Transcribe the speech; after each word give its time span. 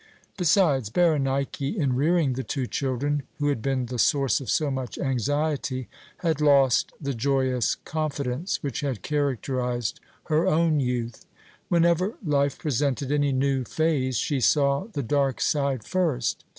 Besides, 0.35 0.89
Berenike, 0.89 1.61
in 1.61 1.93
rearing 1.95 2.33
the 2.33 2.41
two 2.43 2.65
children, 2.65 3.21
who 3.37 3.49
had 3.49 3.61
been 3.61 3.85
the 3.85 3.99
source 3.99 4.41
of 4.41 4.49
so 4.49 4.71
much 4.71 4.97
anxiety 4.97 5.89
had 6.25 6.41
lost 6.41 6.91
the 6.99 7.13
joyous 7.13 7.75
confidence 7.75 8.63
which 8.63 8.79
had 8.81 9.03
characterized 9.03 9.99
her 10.23 10.47
own 10.47 10.79
youth. 10.79 11.27
Whenever 11.69 12.15
life 12.25 12.57
presented 12.57 13.11
any 13.11 13.31
new 13.31 13.63
phase, 13.63 14.17
she 14.17 14.39
saw 14.41 14.85
the 14.91 15.03
dark 15.03 15.39
side 15.39 15.83
first. 15.83 16.45